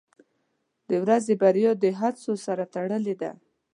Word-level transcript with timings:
•د 0.89 0.91
ورځې 1.03 1.33
بریا 1.41 1.71
د 1.83 1.85
هڅو 1.99 2.33
سره 2.45 2.63
تړلې 2.73 3.15
ده. 3.21 3.31